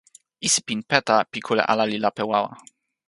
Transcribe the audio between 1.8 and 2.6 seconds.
li lape wawa.